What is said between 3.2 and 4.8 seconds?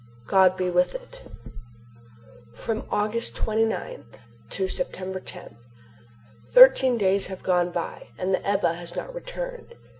29 to